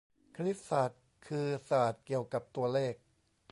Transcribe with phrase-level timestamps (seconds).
[0.35, 2.93] คณิตศาสตร์คือศาสตร์เกี่ยวกับตัวเลข